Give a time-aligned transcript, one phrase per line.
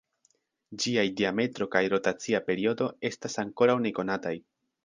[0.85, 4.37] Ĝiaj diametro kaj rotacia periodo estas ankoraŭ nekonataj.